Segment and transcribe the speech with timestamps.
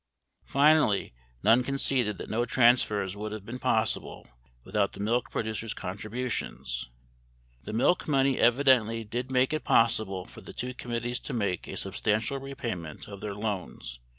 [0.45, 1.13] 42 Finally,
[1.43, 4.25] Nunn conceded that no transfers would have been possible
[4.63, 6.89] without the milk producer contributions:
[7.67, 11.77] [T]he milk money evidently did make it possible for the two committees to make a
[11.77, 13.99] substantial repayment of their loans